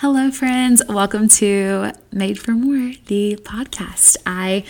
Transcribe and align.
Hello, 0.00 0.30
friends. 0.30 0.82
Welcome 0.90 1.26
to 1.28 1.92
Made 2.12 2.38
for 2.38 2.50
More, 2.50 2.92
the 3.06 3.40
podcast. 3.42 4.18
I 4.26 4.62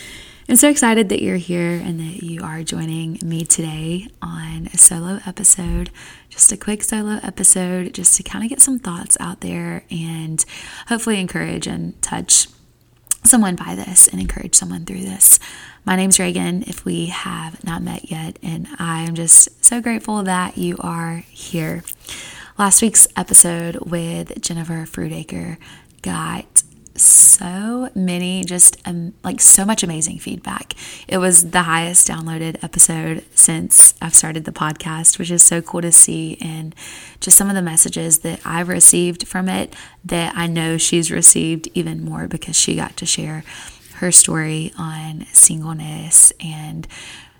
am 0.48 0.54
so 0.54 0.70
excited 0.70 1.08
that 1.08 1.20
you're 1.20 1.34
here 1.34 1.72
and 1.72 1.98
that 1.98 2.22
you 2.22 2.44
are 2.44 2.62
joining 2.62 3.18
me 3.24 3.44
today 3.44 4.06
on 4.22 4.68
a 4.72 4.78
solo 4.78 5.18
episode, 5.26 5.90
just 6.28 6.52
a 6.52 6.56
quick 6.56 6.84
solo 6.84 7.18
episode, 7.24 7.92
just 7.92 8.16
to 8.18 8.22
kind 8.22 8.44
of 8.44 8.50
get 8.50 8.60
some 8.60 8.78
thoughts 8.78 9.16
out 9.18 9.40
there 9.40 9.82
and 9.90 10.44
hopefully 10.86 11.18
encourage 11.18 11.66
and 11.66 12.00
touch 12.00 12.46
someone 13.24 13.56
by 13.56 13.74
this 13.74 14.06
and 14.06 14.20
encourage 14.20 14.54
someone 14.54 14.84
through 14.84 15.00
this. 15.00 15.40
My 15.84 15.96
name's 15.96 16.20
Reagan, 16.20 16.62
if 16.68 16.84
we 16.84 17.06
have 17.06 17.64
not 17.64 17.82
met 17.82 18.12
yet, 18.12 18.38
and 18.44 18.68
I 18.78 19.02
am 19.02 19.16
just 19.16 19.64
so 19.64 19.80
grateful 19.80 20.22
that 20.22 20.56
you 20.56 20.76
are 20.78 21.24
here. 21.30 21.82
Last 22.58 22.80
week's 22.80 23.06
episode 23.16 23.76
with 23.84 24.40
Jennifer 24.40 24.86
Fruitaker 24.86 25.58
got 26.00 26.62
so 26.94 27.90
many 27.94 28.44
just 28.44 28.78
um, 28.86 29.12
like 29.22 29.42
so 29.42 29.66
much 29.66 29.82
amazing 29.82 30.18
feedback. 30.20 30.72
It 31.06 31.18
was 31.18 31.50
the 31.50 31.64
highest 31.64 32.08
downloaded 32.08 32.64
episode 32.64 33.26
since 33.34 33.92
I've 34.00 34.14
started 34.14 34.46
the 34.46 34.52
podcast, 34.52 35.18
which 35.18 35.30
is 35.30 35.42
so 35.42 35.60
cool 35.60 35.82
to 35.82 35.92
see. 35.92 36.38
And 36.40 36.74
just 37.20 37.36
some 37.36 37.50
of 37.50 37.56
the 37.56 37.60
messages 37.60 38.20
that 38.20 38.40
I've 38.42 38.68
received 38.68 39.28
from 39.28 39.50
it 39.50 39.76
that 40.06 40.34
I 40.34 40.46
know 40.46 40.78
she's 40.78 41.10
received 41.10 41.68
even 41.74 42.02
more 42.02 42.26
because 42.26 42.58
she 42.58 42.74
got 42.74 42.96
to 42.96 43.04
share 43.04 43.44
her 43.96 44.10
story 44.10 44.72
on 44.78 45.26
singleness 45.32 46.32
and 46.40 46.88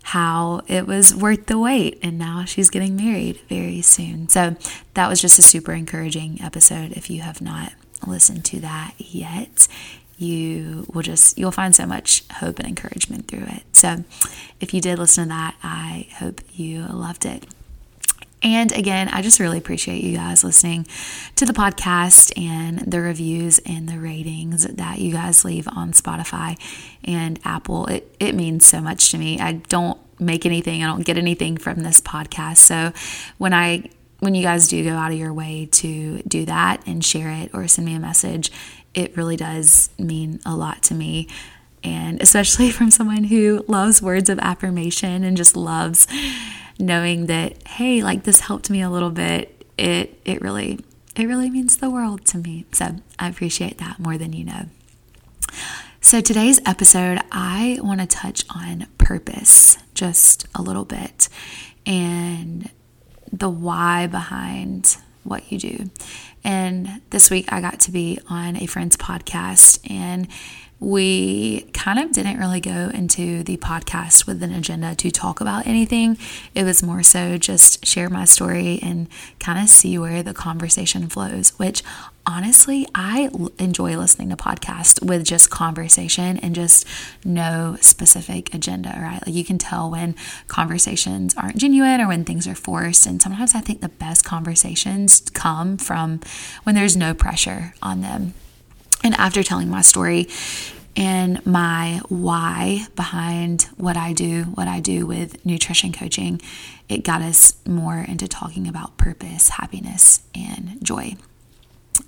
how 0.06 0.60
it 0.68 0.86
was 0.86 1.12
worth 1.12 1.46
the 1.46 1.58
wait. 1.58 1.98
And 2.00 2.16
now 2.16 2.44
she's 2.44 2.70
getting 2.70 2.94
married 2.94 3.40
very 3.48 3.82
soon. 3.82 4.28
So 4.28 4.54
that 4.94 5.08
was 5.08 5.20
just 5.20 5.36
a 5.40 5.42
super 5.42 5.72
encouraging 5.72 6.40
episode. 6.40 6.92
If 6.92 7.10
you 7.10 7.22
have 7.22 7.42
not 7.42 7.72
listened 8.06 8.44
to 8.44 8.60
that 8.60 8.94
yet, 8.98 9.66
you 10.16 10.86
will 10.92 11.02
just 11.02 11.36
you'll 11.36 11.50
find 11.50 11.74
so 11.74 11.86
much 11.86 12.22
hope 12.34 12.60
and 12.60 12.68
encouragement 12.68 13.26
through 13.26 13.46
it. 13.48 13.64
So 13.72 14.04
if 14.60 14.72
you 14.72 14.80
did 14.80 15.00
listen 15.00 15.24
to 15.24 15.28
that, 15.30 15.56
I 15.64 16.06
hope 16.20 16.40
you 16.54 16.86
loved 16.86 17.26
it. 17.26 17.44
And 18.42 18.70
again, 18.72 19.08
I 19.08 19.22
just 19.22 19.40
really 19.40 19.58
appreciate 19.58 20.04
you 20.04 20.16
guys 20.16 20.44
listening 20.44 20.86
to 21.36 21.46
the 21.46 21.52
podcast 21.52 22.38
and 22.40 22.80
the 22.80 23.00
reviews 23.00 23.58
and 23.60 23.88
the 23.88 23.98
ratings 23.98 24.66
that 24.66 24.98
you 24.98 25.12
guys 25.12 25.44
leave 25.44 25.66
on 25.68 25.92
Spotify 25.92 26.58
and 27.02 27.40
Apple. 27.44 27.86
It, 27.86 28.14
it 28.20 28.34
means 28.34 28.66
so 28.66 28.80
much 28.80 29.10
to 29.10 29.18
me. 29.18 29.40
I 29.40 29.52
don't 29.52 29.98
make 30.20 30.46
anything, 30.46 30.82
I 30.82 30.86
don't 30.86 31.04
get 31.04 31.18
anything 31.18 31.56
from 31.56 31.80
this 31.80 32.00
podcast. 32.00 32.58
So 32.58 32.92
when 33.38 33.52
I 33.52 33.90
when 34.18 34.34
you 34.34 34.42
guys 34.42 34.68
do 34.68 34.82
go 34.82 34.92
out 34.92 35.12
of 35.12 35.18
your 35.18 35.32
way 35.32 35.68
to 35.70 36.22
do 36.22 36.46
that 36.46 36.82
and 36.86 37.04
share 37.04 37.30
it 37.30 37.50
or 37.52 37.68
send 37.68 37.86
me 37.86 37.94
a 37.94 38.00
message, 38.00 38.50
it 38.94 39.14
really 39.14 39.36
does 39.36 39.90
mean 39.98 40.40
a 40.46 40.56
lot 40.56 40.82
to 40.84 40.94
me. 40.94 41.28
And 41.84 42.20
especially 42.22 42.70
from 42.72 42.90
someone 42.90 43.24
who 43.24 43.64
loves 43.68 44.00
words 44.00 44.30
of 44.30 44.38
affirmation 44.38 45.22
and 45.22 45.36
just 45.36 45.56
loves 45.56 46.06
knowing 46.78 47.26
that 47.26 47.66
hey 47.66 48.02
like 48.02 48.24
this 48.24 48.40
helped 48.40 48.70
me 48.70 48.82
a 48.82 48.90
little 48.90 49.10
bit. 49.10 49.64
It 49.78 50.20
it 50.24 50.40
really 50.40 50.80
it 51.14 51.26
really 51.26 51.50
means 51.50 51.78
the 51.78 51.90
world 51.90 52.24
to 52.26 52.38
me. 52.38 52.66
So 52.72 52.96
i 53.18 53.28
appreciate 53.28 53.78
that 53.78 53.98
more 53.98 54.18
than 54.18 54.32
you 54.32 54.44
know. 54.44 54.66
So 56.00 56.20
today's 56.20 56.60
episode 56.66 57.20
i 57.32 57.78
want 57.82 58.00
to 58.00 58.06
touch 58.06 58.44
on 58.50 58.86
purpose 58.98 59.78
just 59.94 60.46
a 60.54 60.62
little 60.62 60.84
bit 60.84 61.28
and 61.84 62.70
the 63.32 63.48
why 63.48 64.06
behind 64.06 64.96
what 65.24 65.50
you 65.50 65.58
do. 65.58 65.90
And 66.44 67.00
this 67.10 67.30
week 67.30 67.52
i 67.52 67.60
got 67.60 67.80
to 67.80 67.90
be 67.90 68.18
on 68.28 68.56
a 68.56 68.66
friend's 68.66 68.96
podcast 68.96 69.78
and 69.90 70.28
we 70.78 71.62
kind 71.72 71.98
of 71.98 72.12
didn't 72.12 72.38
really 72.38 72.60
go 72.60 72.90
into 72.92 73.42
the 73.42 73.56
podcast 73.56 74.26
with 74.26 74.42
an 74.42 74.52
agenda 74.52 74.94
to 74.94 75.10
talk 75.10 75.40
about 75.40 75.66
anything. 75.66 76.18
It 76.54 76.64
was 76.64 76.82
more 76.82 77.02
so 77.02 77.38
just 77.38 77.86
share 77.86 78.10
my 78.10 78.26
story 78.26 78.78
and 78.82 79.08
kind 79.40 79.58
of 79.58 79.70
see 79.70 79.98
where 79.98 80.22
the 80.22 80.34
conversation 80.34 81.08
flows, 81.08 81.50
which 81.58 81.82
honestly, 82.26 82.86
I 82.94 83.30
enjoy 83.58 83.96
listening 83.96 84.28
to 84.30 84.36
podcasts 84.36 85.02
with 85.02 85.24
just 85.24 85.48
conversation 85.48 86.36
and 86.38 86.54
just 86.54 86.86
no 87.24 87.78
specific 87.80 88.52
agenda, 88.52 88.98
right? 89.00 89.26
Like 89.26 89.34
you 89.34 89.44
can 89.44 89.56
tell 89.56 89.90
when 89.90 90.14
conversations 90.46 91.34
aren't 91.36 91.56
genuine 91.56 92.02
or 92.02 92.08
when 92.08 92.24
things 92.24 92.46
are 92.46 92.54
forced. 92.54 93.06
And 93.06 93.22
sometimes 93.22 93.54
I 93.54 93.60
think 93.60 93.80
the 93.80 93.88
best 93.88 94.24
conversations 94.24 95.20
come 95.32 95.78
from 95.78 96.20
when 96.64 96.74
there's 96.74 96.96
no 96.96 97.14
pressure 97.14 97.74
on 97.80 98.02
them. 98.02 98.34
And 99.06 99.14
after 99.14 99.44
telling 99.44 99.70
my 99.70 99.82
story 99.82 100.26
and 100.96 101.46
my 101.46 102.00
why 102.08 102.88
behind 102.96 103.62
what 103.76 103.96
I 103.96 104.12
do, 104.12 104.42
what 104.54 104.66
I 104.66 104.80
do 104.80 105.06
with 105.06 105.46
nutrition 105.46 105.92
coaching, 105.92 106.40
it 106.88 107.04
got 107.04 107.22
us 107.22 107.54
more 107.64 107.98
into 107.98 108.26
talking 108.26 108.66
about 108.66 108.96
purpose, 108.96 109.50
happiness, 109.50 110.22
and 110.34 110.84
joy. 110.84 111.14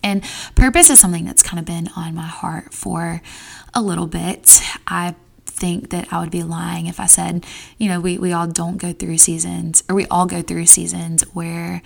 And 0.03 0.25
purpose 0.57 0.91
is 0.91 0.99
something 0.99 1.25
that's 1.25 1.41
kind 1.41 1.61
of 1.61 1.65
been 1.65 1.89
on 1.95 2.17
my 2.17 2.27
heart 2.27 2.75
for 2.75 3.23
a 3.73 3.81
little 3.81 4.09
bit. 4.09 4.61
I 4.89 5.15
think 5.47 5.91
that 5.91 6.13
I 6.13 6.19
would 6.19 6.33
be 6.33 6.43
lying 6.43 6.87
if 6.87 6.99
I 6.99 7.07
said, 7.07 7.47
you 7.79 7.89
know, 7.89 8.01
we, 8.01 8.19
we 8.19 8.33
all 8.33 8.49
don't 8.49 8.77
go 8.77 8.93
through 8.93 9.19
seasons, 9.19 9.85
or 9.89 9.95
we 9.95 10.07
all 10.07 10.27
go 10.27 10.43
through 10.43 10.67
seasons 10.67 11.23
where 11.33 11.81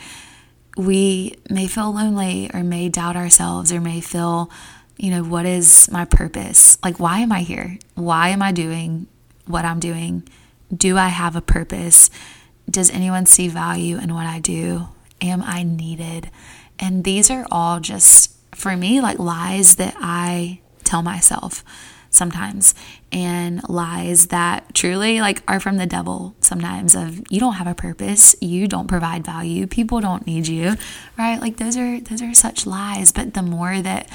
we 0.78 1.34
may 1.50 1.66
feel 1.66 1.92
lonely 1.92 2.50
or 2.54 2.64
may 2.64 2.88
doubt 2.88 3.14
ourselves 3.14 3.70
or 3.70 3.80
may 3.82 4.00
feel 4.00 4.50
you 5.02 5.10
know, 5.10 5.24
what 5.24 5.44
is 5.44 5.90
my 5.90 6.04
purpose? 6.04 6.78
Like, 6.84 7.00
why 7.00 7.18
am 7.18 7.32
I 7.32 7.40
here? 7.40 7.76
Why 7.96 8.28
am 8.28 8.40
I 8.40 8.52
doing 8.52 9.08
what 9.46 9.64
I'm 9.64 9.80
doing? 9.80 10.22
Do 10.72 10.96
I 10.96 11.08
have 11.08 11.34
a 11.34 11.40
purpose? 11.40 12.08
Does 12.70 12.88
anyone 12.88 13.26
see 13.26 13.48
value 13.48 13.98
in 13.98 14.14
what 14.14 14.26
I 14.26 14.38
do? 14.38 14.86
Am 15.20 15.42
I 15.42 15.64
needed? 15.64 16.30
And 16.78 17.02
these 17.02 17.32
are 17.32 17.48
all 17.50 17.80
just, 17.80 18.36
for 18.54 18.76
me, 18.76 19.00
like 19.00 19.18
lies 19.18 19.74
that 19.74 19.96
I 19.98 20.60
tell 20.84 21.02
myself 21.02 21.64
sometimes 22.10 22.72
and 23.10 23.68
lies 23.68 24.28
that 24.28 24.72
truly 24.72 25.20
like 25.20 25.42
are 25.48 25.58
from 25.58 25.78
the 25.78 25.86
devil 25.86 26.36
sometimes 26.40 26.94
of 26.94 27.22
you 27.30 27.40
don't 27.40 27.54
have 27.54 27.66
a 27.66 27.74
purpose 27.74 28.36
you 28.42 28.68
don't 28.68 28.86
provide 28.86 29.24
value 29.24 29.66
people 29.66 29.98
don't 29.98 30.26
need 30.26 30.46
you 30.46 30.76
right 31.16 31.40
like 31.40 31.56
those 31.56 31.74
are 31.74 32.00
those 32.00 32.20
are 32.20 32.34
such 32.34 32.66
lies 32.66 33.12
but 33.12 33.32
the 33.32 33.40
more 33.40 33.80
that 33.80 34.06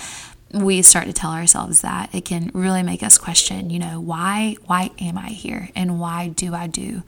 we 0.54 0.82
start 0.82 1.06
to 1.06 1.14
tell 1.14 1.32
ourselves 1.32 1.82
that 1.82 2.14
it 2.14 2.24
can 2.26 2.52
really 2.54 2.84
make 2.84 3.04
us 3.04 3.18
question 3.18 3.70
you 3.70 3.80
know 3.80 4.00
why 4.00 4.56
why 4.66 4.92
am 5.00 5.18
i 5.18 5.30
here? 5.30 5.70
And 5.76 6.00
why 6.00 6.30
do 6.30 6.54
i 6.54 6.68
do 6.68 7.04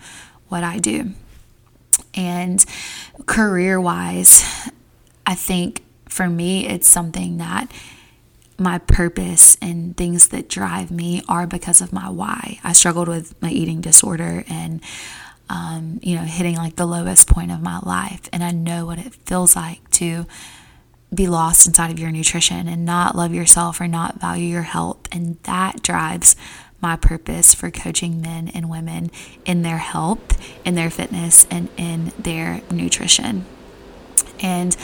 what 0.47 0.63
i 0.63 0.77
do? 0.77 1.11
And 2.13 2.63
career 3.25 3.79
wise 3.79 4.43
i 5.25 5.35
think 5.35 5.83
for 6.07 6.27
me 6.29 6.67
it's 6.67 6.87
something 6.87 7.37
that 7.37 7.71
my 8.57 8.77
purpose 8.77 9.57
and 9.61 9.95
things 9.95 10.29
that 10.29 10.49
drive 10.49 10.91
me 10.91 11.23
are 11.29 11.47
because 11.47 11.79
of 11.79 11.93
my 11.93 12.09
why. 12.09 12.59
I 12.63 12.73
struggled 12.73 13.07
with 13.07 13.41
my 13.41 13.49
eating 13.49 13.79
disorder 13.79 14.43
and 14.49 14.81
um, 15.49 15.99
you 16.03 16.15
know 16.15 16.23
hitting 16.23 16.55
like 16.55 16.75
the 16.75 16.85
lowest 16.85 17.27
point 17.27 17.51
of 17.51 17.61
my 17.61 17.79
life. 17.79 18.21
And 18.31 18.43
i 18.43 18.51
know 18.51 18.85
what 18.85 18.99
it 18.99 19.13
feels 19.25 19.55
like 19.55 19.89
to 19.91 20.25
be 21.13 21.27
lost 21.27 21.67
inside 21.67 21.91
of 21.91 21.99
your 21.99 22.11
nutrition 22.11 22.67
and 22.67 22.85
not 22.85 23.15
love 23.15 23.33
yourself 23.33 23.81
or 23.81 23.87
not 23.87 24.19
value 24.19 24.47
your 24.47 24.63
health. 24.63 24.99
And 25.11 25.37
that 25.43 25.81
drives 25.81 26.35
my 26.81 26.95
purpose 26.95 27.53
for 27.53 27.71
coaching 27.71 28.21
men 28.21 28.47
and 28.49 28.69
women 28.69 29.11
in 29.45 29.63
their 29.63 29.77
health, 29.77 30.39
in 30.65 30.75
their 30.75 30.89
fitness, 30.89 31.45
and 31.51 31.69
in 31.77 32.11
their 32.17 32.61
nutrition. 32.71 33.45
And 34.41 34.75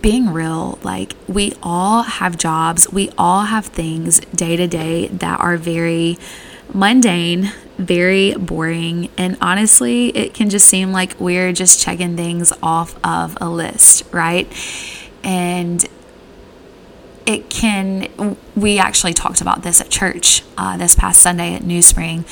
being 0.00 0.32
real, 0.32 0.78
like 0.82 1.14
we 1.26 1.54
all 1.62 2.02
have 2.02 2.38
jobs, 2.38 2.90
we 2.92 3.10
all 3.18 3.42
have 3.42 3.66
things 3.66 4.20
day 4.34 4.56
to 4.56 4.66
day 4.66 5.08
that 5.08 5.40
are 5.40 5.56
very 5.56 6.18
mundane, 6.72 7.52
very 7.78 8.34
boring, 8.34 9.10
and 9.18 9.36
honestly, 9.40 10.08
it 10.08 10.34
can 10.34 10.50
just 10.50 10.66
seem 10.66 10.92
like 10.92 11.18
we're 11.20 11.52
just 11.52 11.80
checking 11.80 12.16
things 12.16 12.52
off 12.62 12.96
of 13.04 13.36
a 13.40 13.48
list, 13.48 14.04
right? 14.12 14.50
And 15.26 15.84
it 17.26 17.50
can 17.50 18.36
we 18.54 18.78
actually 18.78 19.12
talked 19.12 19.40
about 19.40 19.64
this 19.64 19.80
at 19.80 19.90
church 19.90 20.42
uh, 20.56 20.76
this 20.76 20.94
past 20.94 21.20
sunday 21.20 21.54
at 21.54 21.62
new 21.62 21.82
spring. 21.82 22.24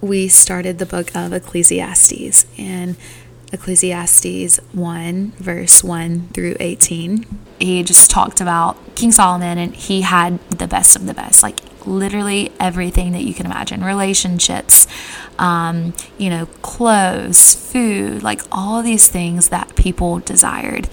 We 0.00 0.28
started 0.28 0.78
the 0.78 0.86
book 0.86 1.16
of 1.16 1.32
ecclesiastes 1.32 2.46
and 2.58 2.96
ecclesiastes 3.52 4.58
1 4.72 5.32
verse 5.32 5.84
1 5.84 6.28
through 6.28 6.56
18 6.58 7.26
he 7.58 7.82
just 7.82 8.08
talked 8.08 8.40
about 8.40 8.78
king 8.94 9.12
solomon 9.12 9.58
and 9.58 9.74
he 9.74 10.00
had 10.00 10.38
the 10.48 10.66
best 10.66 10.96
of 10.96 11.04
the 11.04 11.12
best 11.12 11.42
like 11.42 11.60
literally 11.86 12.52
everything 12.60 13.12
that 13.12 13.22
you 13.22 13.34
can 13.34 13.46
imagine. 13.46 13.84
Relationships 13.84 14.86
um, 15.38 15.94
you 16.18 16.30
know 16.30 16.46
clothes 16.62 17.54
food 17.54 18.22
like 18.22 18.42
all 18.52 18.82
these 18.82 19.08
things 19.08 19.48
that 19.48 19.74
people 19.76 20.18
desired. 20.20 20.88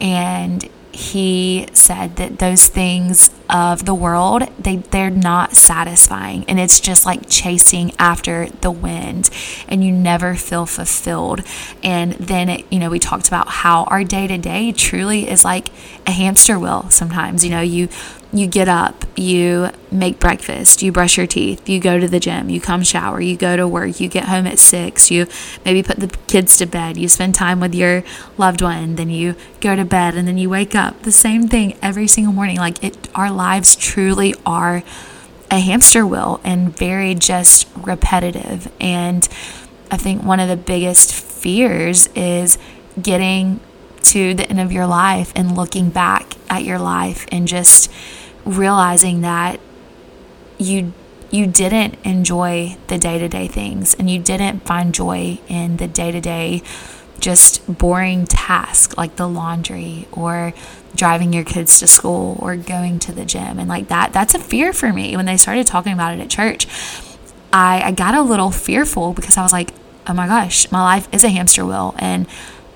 And 0.00 0.68
he 0.92 1.66
said 1.72 2.16
that 2.16 2.38
those 2.38 2.66
things 2.66 3.30
of 3.48 3.84
the 3.84 3.94
world 3.94 4.42
they 4.58 4.76
they're 4.76 5.10
not 5.10 5.54
satisfying. 5.54 6.44
And 6.48 6.58
it's 6.58 6.80
just 6.80 7.06
like 7.06 7.28
chasing 7.28 7.92
after 7.98 8.46
the 8.60 8.70
wind. 8.70 9.30
And 9.68 9.84
you 9.84 9.92
never 9.92 10.34
feel 10.34 10.66
fulfilled. 10.66 11.42
And 11.82 12.12
then 12.14 12.48
it, 12.48 12.66
you 12.70 12.78
know 12.78 12.90
we 12.90 12.98
talked 12.98 13.28
about 13.28 13.48
how 13.48 13.84
our 13.84 14.04
day 14.04 14.26
to 14.26 14.38
day 14.38 14.72
truly 14.72 15.28
is 15.28 15.44
like 15.44 15.68
a 16.06 16.10
hamster 16.10 16.58
wheel 16.58 16.88
sometimes. 16.90 17.44
You 17.44 17.50
know 17.50 17.60
you 17.60 17.88
you 18.32 18.46
get 18.46 18.68
up, 18.68 19.04
you 19.16 19.70
make 19.90 20.20
breakfast, 20.20 20.82
you 20.82 20.92
brush 20.92 21.16
your 21.16 21.26
teeth, 21.26 21.68
you 21.68 21.80
go 21.80 21.98
to 21.98 22.06
the 22.06 22.20
gym, 22.20 22.48
you 22.48 22.60
come 22.60 22.82
shower, 22.82 23.20
you 23.20 23.36
go 23.36 23.56
to 23.56 23.66
work, 23.66 23.98
you 23.98 24.08
get 24.08 24.24
home 24.24 24.46
at 24.46 24.58
six, 24.58 25.10
you 25.10 25.26
maybe 25.64 25.82
put 25.82 25.96
the 25.96 26.06
kids 26.28 26.56
to 26.58 26.66
bed, 26.66 26.96
you 26.96 27.08
spend 27.08 27.34
time 27.34 27.58
with 27.58 27.74
your 27.74 28.04
loved 28.38 28.62
one, 28.62 28.94
then 28.94 29.10
you 29.10 29.34
go 29.60 29.74
to 29.74 29.84
bed 29.84 30.14
and 30.14 30.28
then 30.28 30.38
you 30.38 30.48
wake 30.48 30.74
up. 30.74 31.02
The 31.02 31.12
same 31.12 31.48
thing 31.48 31.76
every 31.82 32.06
single 32.06 32.32
morning. 32.32 32.56
Like 32.56 32.82
it, 32.84 33.08
our 33.14 33.32
lives 33.32 33.74
truly 33.74 34.34
are 34.46 34.84
a 35.50 35.58
hamster 35.58 36.06
wheel 36.06 36.40
and 36.44 36.76
very 36.76 37.16
just 37.16 37.68
repetitive. 37.76 38.70
And 38.80 39.28
I 39.90 39.96
think 39.96 40.22
one 40.22 40.38
of 40.38 40.48
the 40.48 40.56
biggest 40.56 41.12
fears 41.12 42.08
is 42.14 42.58
getting 43.00 43.58
to 44.02 44.34
the 44.34 44.48
end 44.48 44.60
of 44.60 44.72
your 44.72 44.86
life 44.86 45.32
and 45.34 45.56
looking 45.56 45.90
back 45.90 46.34
at 46.48 46.64
your 46.64 46.78
life 46.78 47.26
and 47.30 47.46
just 47.46 47.90
realizing 48.58 49.20
that 49.22 49.60
you 50.58 50.92
you 51.30 51.46
didn't 51.46 51.96
enjoy 52.04 52.76
the 52.88 52.98
day-to-day 52.98 53.46
things 53.46 53.94
and 53.94 54.10
you 54.10 54.18
didn't 54.18 54.60
find 54.60 54.92
joy 54.92 55.38
in 55.48 55.76
the 55.76 55.86
day-to-day 55.86 56.62
just 57.20 57.64
boring 57.78 58.26
task 58.26 58.96
like 58.96 59.14
the 59.16 59.28
laundry 59.28 60.08
or 60.10 60.52
driving 60.94 61.32
your 61.32 61.44
kids 61.44 61.78
to 61.78 61.86
school 61.86 62.36
or 62.40 62.56
going 62.56 62.98
to 62.98 63.12
the 63.12 63.24
gym 63.24 63.58
and 63.58 63.68
like 63.68 63.88
that 63.88 64.12
that's 64.12 64.34
a 64.34 64.38
fear 64.38 64.72
for 64.72 64.92
me 64.92 65.16
when 65.16 65.26
they 65.26 65.36
started 65.36 65.66
talking 65.66 65.92
about 65.92 66.12
it 66.12 66.20
at 66.20 66.28
church 66.28 66.66
I, 67.52 67.82
I 67.82 67.92
got 67.92 68.14
a 68.14 68.22
little 68.22 68.50
fearful 68.50 69.12
because 69.12 69.36
I 69.36 69.42
was 69.42 69.52
like 69.52 69.72
oh 70.06 70.14
my 70.14 70.26
gosh 70.26 70.70
my 70.72 70.82
life 70.82 71.08
is 71.12 71.22
a 71.22 71.28
hamster 71.28 71.64
wheel 71.64 71.94
and 71.98 72.26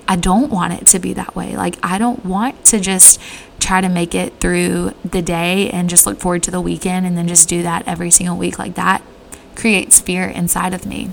I 0.06 0.16
don't 0.16 0.50
want 0.50 0.74
it 0.74 0.86
to 0.88 0.98
be 0.98 1.14
that 1.14 1.34
way. 1.34 1.56
Like, 1.56 1.76
I 1.82 1.98
don't 1.98 2.24
want 2.24 2.64
to 2.66 2.80
just 2.80 3.20
try 3.64 3.80
to 3.80 3.88
make 3.88 4.14
it 4.14 4.38
through 4.40 4.92
the 5.04 5.22
day 5.22 5.70
and 5.70 5.88
just 5.88 6.06
look 6.06 6.20
forward 6.20 6.42
to 6.44 6.50
the 6.50 6.60
weekend 6.60 7.06
and 7.06 7.16
then 7.16 7.26
just 7.26 7.48
do 7.48 7.62
that 7.62 7.86
every 7.88 8.10
single 8.10 8.36
week. 8.36 8.58
Like, 8.58 8.74
that 8.74 9.02
creates 9.56 10.00
fear 10.00 10.24
inside 10.24 10.74
of 10.74 10.84
me. 10.84 11.10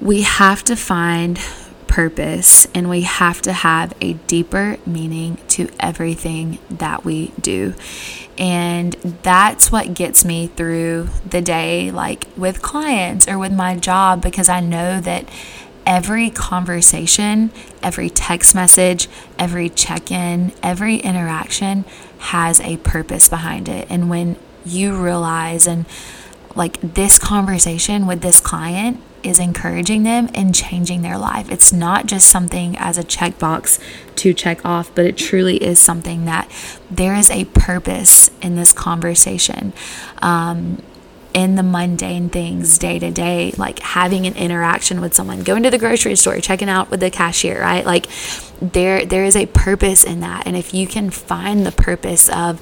We 0.00 0.22
have 0.22 0.64
to 0.64 0.74
find 0.74 1.38
purpose 1.86 2.66
and 2.74 2.88
we 2.88 3.02
have 3.02 3.42
to 3.42 3.52
have 3.52 3.92
a 4.00 4.14
deeper 4.14 4.78
meaning 4.86 5.36
to 5.46 5.68
everything 5.78 6.58
that 6.70 7.04
we 7.04 7.32
do. 7.40 7.74
And 8.38 8.94
that's 9.22 9.70
what 9.70 9.92
gets 9.92 10.24
me 10.24 10.46
through 10.46 11.10
the 11.28 11.42
day, 11.42 11.90
like 11.90 12.26
with 12.34 12.62
clients 12.62 13.28
or 13.28 13.38
with 13.38 13.52
my 13.52 13.76
job, 13.76 14.22
because 14.22 14.48
I 14.48 14.60
know 14.60 15.00
that 15.00 15.28
every 15.86 16.30
conversation, 16.30 17.50
every 17.82 18.10
text 18.10 18.54
message, 18.54 19.08
every 19.38 19.68
check 19.68 20.10
in, 20.10 20.52
every 20.62 20.96
interaction 20.96 21.84
has 22.18 22.60
a 22.60 22.76
purpose 22.78 23.28
behind 23.28 23.68
it. 23.68 23.86
And 23.90 24.08
when 24.08 24.36
you 24.64 24.96
realize, 24.96 25.66
and 25.66 25.86
like 26.54 26.80
this 26.80 27.18
conversation 27.18 28.06
with 28.06 28.20
this 28.20 28.40
client 28.40 29.00
is 29.22 29.38
encouraging 29.38 30.02
them 30.02 30.28
and 30.34 30.54
changing 30.54 31.02
their 31.02 31.16
life. 31.16 31.50
It's 31.50 31.72
not 31.72 32.06
just 32.06 32.28
something 32.28 32.76
as 32.78 32.98
a 32.98 33.02
checkbox 33.02 33.78
to 34.16 34.34
check 34.34 34.64
off, 34.64 34.92
but 34.94 35.06
it 35.06 35.16
truly 35.16 35.62
is 35.62 35.78
something 35.78 36.24
that 36.24 36.50
there 36.90 37.14
is 37.14 37.30
a 37.30 37.44
purpose 37.46 38.30
in 38.40 38.56
this 38.56 38.72
conversation. 38.72 39.72
Um, 40.20 40.82
in 41.34 41.54
the 41.54 41.62
mundane 41.62 42.28
things 42.28 42.78
day 42.78 42.98
to 42.98 43.10
day, 43.10 43.52
like 43.56 43.78
having 43.80 44.26
an 44.26 44.34
interaction 44.36 45.00
with 45.00 45.14
someone, 45.14 45.42
going 45.42 45.62
to 45.62 45.70
the 45.70 45.78
grocery 45.78 46.16
store, 46.16 46.38
checking 46.40 46.68
out 46.68 46.90
with 46.90 47.00
the 47.00 47.10
cashier, 47.10 47.60
right? 47.60 47.84
Like 47.84 48.06
there 48.60 49.04
there 49.04 49.24
is 49.24 49.36
a 49.36 49.46
purpose 49.46 50.04
in 50.04 50.20
that. 50.20 50.46
And 50.46 50.56
if 50.56 50.74
you 50.74 50.86
can 50.86 51.10
find 51.10 51.64
the 51.64 51.72
purpose 51.72 52.28
of 52.28 52.60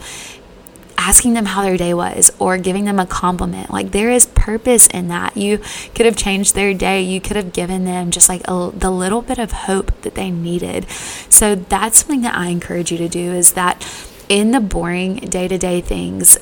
asking 1.00 1.32
them 1.32 1.46
how 1.46 1.62
their 1.62 1.78
day 1.78 1.94
was 1.94 2.30
or 2.38 2.58
giving 2.58 2.84
them 2.84 2.98
a 3.00 3.06
compliment. 3.06 3.70
Like 3.70 3.92
there 3.92 4.10
is 4.10 4.26
purpose 4.26 4.86
in 4.86 5.08
that. 5.08 5.34
You 5.34 5.58
could 5.94 6.04
have 6.04 6.14
changed 6.14 6.54
their 6.54 6.74
day. 6.74 7.00
You 7.00 7.22
could 7.22 7.36
have 7.36 7.54
given 7.54 7.86
them 7.86 8.10
just 8.10 8.28
like 8.28 8.42
a, 8.46 8.70
the 8.74 8.90
little 8.90 9.22
bit 9.22 9.38
of 9.38 9.50
hope 9.50 9.98
that 10.02 10.14
they 10.14 10.30
needed. 10.30 10.88
So 11.30 11.54
that's 11.54 12.00
something 12.00 12.20
that 12.20 12.34
I 12.34 12.48
encourage 12.48 12.92
you 12.92 12.98
to 12.98 13.08
do 13.08 13.32
is 13.32 13.54
that 13.54 13.82
in 14.28 14.50
the 14.50 14.60
boring 14.60 15.16
day 15.16 15.48
to 15.48 15.56
day 15.56 15.80
things, 15.80 16.36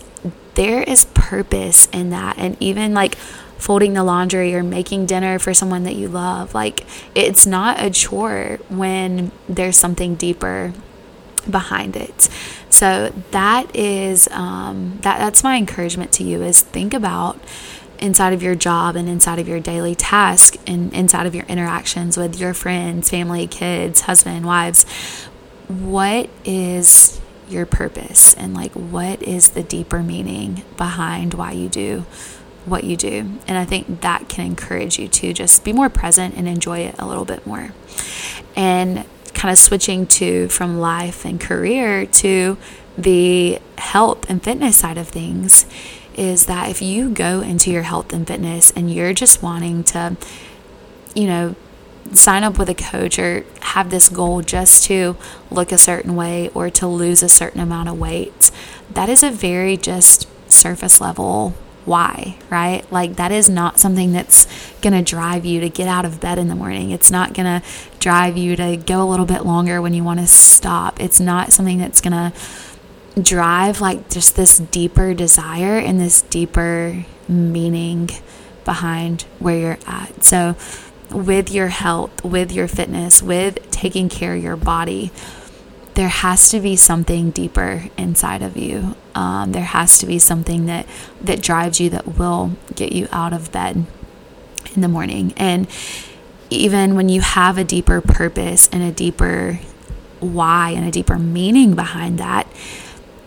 there 0.58 0.82
is 0.82 1.04
purpose 1.14 1.86
in 1.92 2.10
that. 2.10 2.36
And 2.36 2.56
even 2.58 2.92
like 2.92 3.14
folding 3.58 3.94
the 3.94 4.02
laundry 4.02 4.54
or 4.56 4.62
making 4.64 5.06
dinner 5.06 5.38
for 5.38 5.54
someone 5.54 5.84
that 5.84 5.94
you 5.94 6.08
love, 6.08 6.52
like 6.52 6.84
it's 7.14 7.46
not 7.46 7.80
a 7.80 7.90
chore 7.90 8.58
when 8.68 9.30
there's 9.48 9.76
something 9.76 10.16
deeper 10.16 10.72
behind 11.48 11.96
it. 11.96 12.28
So 12.70 13.12
that 13.30 13.74
is 13.74 14.28
um, 14.32 14.98
that 15.02 15.18
that's 15.18 15.44
my 15.44 15.56
encouragement 15.56 16.10
to 16.14 16.24
you 16.24 16.42
is 16.42 16.60
think 16.60 16.92
about 16.92 17.38
inside 18.00 18.32
of 18.32 18.42
your 18.42 18.56
job 18.56 18.96
and 18.96 19.08
inside 19.08 19.38
of 19.38 19.46
your 19.46 19.60
daily 19.60 19.94
task 19.94 20.56
and 20.66 20.92
inside 20.92 21.26
of 21.26 21.36
your 21.36 21.44
interactions 21.46 22.16
with 22.16 22.38
your 22.40 22.52
friends, 22.52 23.10
family, 23.10 23.46
kids, 23.46 24.02
husband, 24.02 24.44
wives. 24.44 24.84
What 25.68 26.28
is 26.44 27.20
your 27.50 27.66
purpose 27.66 28.34
and 28.34 28.54
like 28.54 28.72
what 28.72 29.22
is 29.22 29.50
the 29.50 29.62
deeper 29.62 30.02
meaning 30.02 30.62
behind 30.76 31.34
why 31.34 31.52
you 31.52 31.68
do 31.68 32.04
what 32.64 32.84
you 32.84 32.96
do. 32.96 33.38
And 33.46 33.56
I 33.56 33.64
think 33.64 34.02
that 34.02 34.28
can 34.28 34.44
encourage 34.46 34.98
you 34.98 35.08
to 35.08 35.32
just 35.32 35.64
be 35.64 35.72
more 35.72 35.88
present 35.88 36.36
and 36.36 36.46
enjoy 36.46 36.80
it 36.80 36.94
a 36.98 37.06
little 37.06 37.24
bit 37.24 37.46
more. 37.46 37.72
And 38.54 39.04
kind 39.34 39.52
of 39.52 39.58
switching 39.58 40.06
to 40.06 40.48
from 40.48 40.78
life 40.78 41.24
and 41.24 41.40
career 41.40 42.06
to 42.06 42.58
the 42.96 43.60
health 43.78 44.28
and 44.28 44.42
fitness 44.42 44.76
side 44.76 44.98
of 44.98 45.08
things 45.08 45.64
is 46.16 46.46
that 46.46 46.68
if 46.68 46.82
you 46.82 47.10
go 47.10 47.40
into 47.40 47.70
your 47.70 47.82
health 47.82 48.12
and 48.12 48.26
fitness 48.26 48.72
and 48.72 48.92
you're 48.92 49.12
just 49.12 49.40
wanting 49.40 49.84
to, 49.84 50.16
you 51.14 51.26
know, 51.26 51.54
sign 52.12 52.44
up 52.44 52.58
with 52.58 52.68
a 52.68 52.74
coach 52.74 53.18
or 53.18 53.44
have 53.60 53.90
this 53.90 54.08
goal 54.08 54.42
just 54.42 54.84
to 54.84 55.16
look 55.50 55.72
a 55.72 55.78
certain 55.78 56.16
way 56.16 56.50
or 56.54 56.70
to 56.70 56.86
lose 56.86 57.22
a 57.22 57.28
certain 57.28 57.60
amount 57.60 57.88
of 57.88 57.98
weight, 57.98 58.50
that 58.90 59.08
is 59.08 59.22
a 59.22 59.30
very 59.30 59.76
just 59.76 60.28
surface 60.50 61.00
level 61.00 61.54
why, 61.88 62.36
right? 62.50 62.90
Like 62.92 63.16
that 63.16 63.32
is 63.32 63.48
not 63.48 63.80
something 63.80 64.12
that's 64.12 64.46
going 64.82 64.92
to 64.92 65.02
drive 65.02 65.46
you 65.46 65.60
to 65.60 65.70
get 65.70 65.88
out 65.88 66.04
of 66.04 66.20
bed 66.20 66.38
in 66.38 66.48
the 66.48 66.54
morning. 66.54 66.90
It's 66.90 67.10
not 67.10 67.32
going 67.32 67.46
to 67.46 67.66
drive 67.98 68.36
you 68.36 68.56
to 68.56 68.76
go 68.76 69.02
a 69.02 69.08
little 69.08 69.24
bit 69.24 69.46
longer 69.46 69.80
when 69.80 69.94
you 69.94 70.04
want 70.04 70.20
to 70.20 70.26
stop. 70.26 71.00
It's 71.00 71.18
not 71.18 71.50
something 71.52 71.78
that's 71.78 72.02
going 72.02 72.12
to 72.12 72.32
drive 73.20 73.80
like 73.80 74.10
just 74.10 74.36
this 74.36 74.58
deeper 74.58 75.14
desire 75.14 75.78
and 75.78 75.98
this 75.98 76.22
deeper 76.22 77.06
meaning 77.26 78.10
behind 78.66 79.22
where 79.38 79.58
you're 79.58 79.78
at. 79.86 80.22
So, 80.22 80.56
with 81.10 81.50
your 81.50 81.68
health, 81.68 82.24
with 82.24 82.52
your 82.52 82.68
fitness, 82.68 83.22
with 83.22 83.70
taking 83.70 84.08
care 84.08 84.34
of 84.34 84.42
your 84.42 84.56
body, 84.56 85.10
there 85.94 86.08
has 86.08 86.48
to 86.50 86.60
be 86.60 86.76
something 86.76 87.30
deeper 87.30 87.86
inside 87.96 88.42
of 88.42 88.56
you. 88.56 88.94
Um, 89.14 89.52
there 89.52 89.64
has 89.64 89.98
to 89.98 90.06
be 90.06 90.18
something 90.18 90.66
that 90.66 90.86
that 91.20 91.42
drives 91.42 91.80
you 91.80 91.90
that 91.90 92.18
will 92.18 92.52
get 92.76 92.92
you 92.92 93.08
out 93.10 93.32
of 93.32 93.50
bed 93.50 93.84
in 94.74 94.80
the 94.80 94.88
morning. 94.88 95.34
And 95.36 95.66
even 96.50 96.94
when 96.94 97.08
you 97.08 97.20
have 97.20 97.58
a 97.58 97.64
deeper 97.64 98.00
purpose 98.00 98.68
and 98.72 98.82
a 98.82 98.92
deeper 98.92 99.60
why 100.20 100.70
and 100.70 100.86
a 100.86 100.90
deeper 100.90 101.18
meaning 101.18 101.74
behind 101.74 102.18
that, 102.18 102.46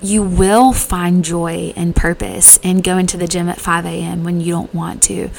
you 0.02 0.24
will 0.24 0.74
find 0.74 1.24
joy 1.24 1.74
and 1.76 1.96
purpose 1.96 2.58
in 2.64 2.82
going 2.82 3.06
to 3.08 3.18
the 3.18 3.28
gym 3.28 3.48
at 3.48 3.60
5 3.60 3.86
a.m. 3.86 4.24
when 4.24 4.42
you 4.42 4.54
don't 4.54 4.74
want 4.74 5.04
to. 5.04 5.30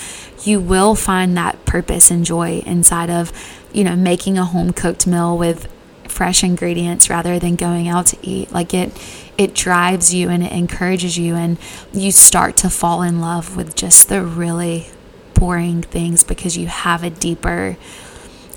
You 0.45 0.61
will 0.61 0.95
find 0.95 1.37
that 1.37 1.64
purpose 1.64 2.11
and 2.11 2.25
joy 2.25 2.62
inside 2.64 3.11
of, 3.11 3.33
you 3.73 3.83
know, 3.83 3.97
making 3.97 4.38
a 4.38 4.45
home 4.45 4.73
cooked 4.73 5.07
meal 5.07 5.37
with 5.37 5.73
fresh 6.07 6.45
ingredients 6.45 7.11
rather 7.11 7.38
than 7.38 7.57
going 7.57 7.88
out 7.88 8.07
to 8.07 8.19
eat. 8.23 8.52
Like 8.52 8.73
it, 8.73 8.92
it 9.37 9.54
drives 9.54 10.14
you 10.14 10.28
and 10.28 10.45
it 10.45 10.52
encourages 10.52 11.19
you, 11.19 11.35
and 11.35 11.59
you 11.92 12.12
start 12.12 12.57
to 12.59 12.71
fall 12.71 13.02
in 13.02 13.21
love 13.21 13.57
with 13.57 13.75
just 13.75 14.09
the 14.09 14.23
really 14.23 14.87
boring 15.35 15.83
things 15.83 16.23
because 16.23 16.57
you 16.57 16.69
have 16.69 17.02
a 17.02 17.11
deeper 17.11 17.76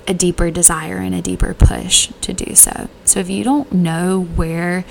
a 0.07 0.13
deeper 0.13 0.51
desire 0.51 0.97
and 0.97 1.15
a 1.15 1.21
deeper 1.21 1.51
push 1.55 2.11
to 2.21 2.31
do 2.31 2.53
so. 2.53 2.87
So 3.05 3.19
if 3.19 3.27
you 3.27 3.43
don't 3.43 3.71
know 3.71 4.21
where 4.21 4.85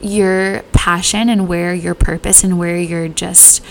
your 0.00 0.62
passion 0.72 1.28
and 1.28 1.48
where 1.48 1.74
your 1.74 1.94
purpose 1.94 2.42
and 2.42 2.58
where 2.58 2.78
your 2.78 3.08
just 3.08 3.62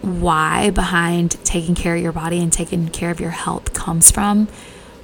why 0.00 0.70
behind 0.70 1.32
taking 1.44 1.74
care 1.74 1.96
of 1.96 2.02
your 2.02 2.12
body 2.12 2.40
and 2.40 2.52
taking 2.52 2.88
care 2.88 3.10
of 3.10 3.20
your 3.20 3.30
health 3.30 3.72
comes 3.74 4.10
from, 4.10 4.48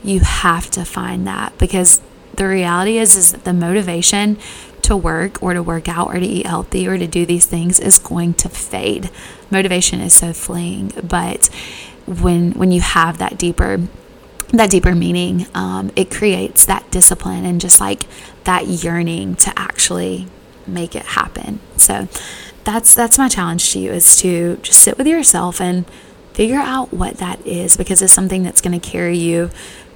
you 0.03 0.21
have 0.21 0.71
to 0.71 0.85
find 0.85 1.27
that 1.27 1.57
because 1.59 2.01
the 2.35 2.47
reality 2.47 2.99
is 2.99 3.17
is 3.17 3.33
the 3.33 3.53
motivation 3.53 4.39
to 4.83 4.97
work 4.97 5.43
or 5.43 5.55
to 5.55 5.63
work 5.63 5.89
out 5.89 6.09
or 6.09 6.21
to 6.21 6.27
eat 6.27 6.47
healthy 6.47 6.87
or 6.87 6.99
to 6.99 7.07
do 7.07 7.25
these 7.25 7.47
things 7.47 7.81
is 7.81 7.99
going 7.99 8.35
to 8.35 8.49
fade. 8.49 9.11
Motivation 9.51 10.01
is 10.01 10.13
so 10.13 10.33
fleeting, 10.33 10.93
but 11.03 11.47
when 12.07 12.53
when 12.53 12.71
you 12.71 12.81
have 12.81 13.19
that 13.19 13.39
deeper 13.39 13.81
that 14.49 14.71
deeper 14.71 14.95
meaning, 14.95 15.47
um, 15.55 15.91
it 15.97 16.11
creates 16.11 16.67
that 16.67 16.89
discipline 16.91 17.45
and 17.45 17.61
just 17.61 17.81
like 17.81 18.05
that 18.45 18.67
yearning 18.67 19.35
to 19.37 19.53
actually 19.59 20.29
make 20.67 20.95
it 20.95 21.05
happen. 21.05 21.61
So 21.77 22.09
that's 22.65 22.95
that's 22.95 23.19
my 23.19 23.29
challenge 23.29 23.73
to 23.73 23.79
you 23.79 23.93
is 23.93 24.17
to 24.17 24.57
just 24.63 24.81
sit 24.81 24.97
with 24.97 25.07
yourself 25.07 25.61
and 25.61 25.85
figure 26.33 26.59
out 26.59 26.93
what 26.93 27.19
that 27.19 27.45
is 27.47 27.77
because 27.77 28.03
it's 28.03 28.13
something 28.13 28.43
that's 28.43 28.61
going 28.61 28.79
to 28.79 28.91
carry 28.91 29.17
you 29.17 29.51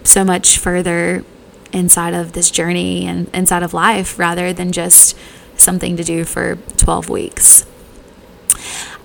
so 0.05 0.25
much 0.25 0.59
further 0.59 1.25
inside 1.73 2.15
of 2.15 2.33
this 2.33 2.51
journey 2.51 3.07
and 3.07 3.29
inside 3.35 3.63
of 3.63 3.75
life 3.75 4.19
rather 4.19 4.53
than 4.53 4.73
just 4.73 5.17
something 5.57 5.97
to 5.97 6.05
do 6.05 6.25
for 6.25 6.57
12 6.77 7.09
weeks. 7.09 7.67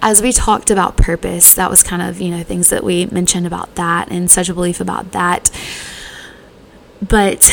As 0.01 0.21
we 0.21 0.31
talked 0.31 0.69
about 0.69 0.97
purpose, 0.97 1.53
that 1.53 1.69
was 1.69 1.81
kind 1.81 2.01
of, 2.01 2.21
you 2.21 2.29
know, 2.29 2.43
things 2.43 2.69
that 2.69 2.83
we 2.83 3.05
mentioned 3.07 3.47
about 3.47 3.75
that 3.75 4.11
and 4.11 4.29
such 4.29 4.49
a 4.49 4.53
belief 4.53 4.79
about 4.79 5.11
that. 5.13 5.49
But 7.01 7.51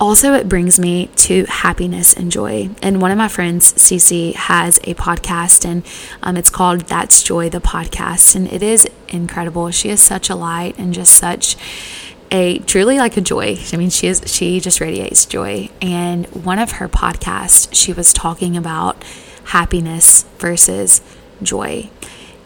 also, 0.00 0.34
it 0.34 0.48
brings 0.48 0.78
me 0.78 1.06
to 1.16 1.44
happiness 1.44 2.12
and 2.12 2.30
joy. 2.30 2.70
And 2.82 3.00
one 3.00 3.10
of 3.10 3.18
my 3.18 3.28
friends, 3.28 3.72
Cece, 3.74 4.34
has 4.34 4.78
a 4.84 4.94
podcast, 4.94 5.64
and 5.64 5.86
um, 6.22 6.36
it's 6.36 6.50
called 6.50 6.82
That's 6.82 7.22
Joy, 7.22 7.48
the 7.48 7.60
podcast. 7.60 8.34
And 8.34 8.52
it 8.52 8.62
is 8.62 8.88
incredible. 9.08 9.70
She 9.70 9.90
is 9.90 10.02
such 10.02 10.28
a 10.28 10.34
light 10.34 10.76
and 10.78 10.92
just 10.92 11.12
such 11.12 11.56
a 12.30 12.58
truly 12.60 12.98
like 12.98 13.16
a 13.16 13.20
joy. 13.20 13.56
I 13.72 13.76
mean, 13.76 13.90
she 13.90 14.08
is 14.08 14.22
she 14.26 14.58
just 14.58 14.80
radiates 14.80 15.24
joy. 15.24 15.70
And 15.80 16.26
one 16.28 16.58
of 16.58 16.72
her 16.72 16.88
podcasts, 16.88 17.68
she 17.72 17.92
was 17.92 18.12
talking 18.12 18.56
about 18.56 19.02
happiness 19.44 20.24
versus 20.38 21.00
joy. 21.42 21.90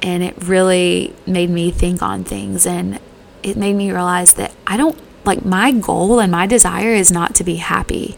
And 0.02 0.22
it 0.22 0.36
really 0.44 1.14
made 1.26 1.50
me 1.50 1.70
think 1.70 2.02
on 2.02 2.24
things 2.24 2.66
and 2.66 3.00
it 3.42 3.56
made 3.56 3.74
me 3.74 3.90
realize 3.90 4.34
that 4.34 4.52
I 4.66 4.76
don't 4.76 4.98
like 5.24 5.44
my 5.44 5.72
goal 5.72 6.20
and 6.20 6.32
my 6.32 6.46
desire 6.46 6.92
is 6.92 7.10
not 7.10 7.34
to 7.36 7.44
be 7.44 7.56
happy. 7.56 8.16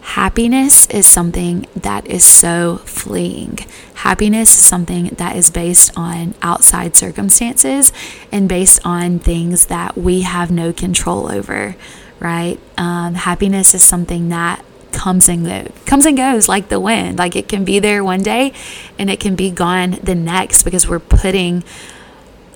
Happiness 0.00 0.86
is 0.86 1.06
something 1.06 1.66
that 1.76 2.06
is 2.06 2.24
so 2.24 2.78
fleeting. 2.84 3.58
Happiness 3.94 4.58
is 4.58 4.64
something 4.64 5.08
that 5.18 5.36
is 5.36 5.50
based 5.50 5.92
on 5.96 6.34
outside 6.42 6.96
circumstances 6.96 7.92
and 8.32 8.48
based 8.48 8.80
on 8.84 9.18
things 9.18 9.66
that 9.66 9.96
we 9.96 10.22
have 10.22 10.50
no 10.50 10.72
control 10.72 11.30
over, 11.30 11.76
right? 12.18 12.58
Um, 12.76 13.14
happiness 13.14 13.74
is 13.74 13.84
something 13.84 14.30
that 14.30 14.64
comes 14.90 15.28
and 15.28 15.46
goes, 15.46 15.70
comes 15.86 16.06
and 16.06 16.16
goes 16.16 16.48
like 16.48 16.70
the 16.70 16.80
wind. 16.80 17.18
Like 17.18 17.36
it 17.36 17.48
can 17.48 17.64
be 17.64 17.78
there 17.78 18.02
one 18.02 18.22
day 18.22 18.52
and 18.98 19.10
it 19.10 19.20
can 19.20 19.36
be 19.36 19.50
gone 19.50 19.92
the 20.02 20.14
next 20.14 20.62
because 20.62 20.88
we're 20.88 20.98
putting 20.98 21.62